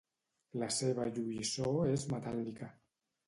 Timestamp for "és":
1.91-2.07